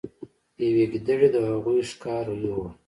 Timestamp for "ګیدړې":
0.91-1.27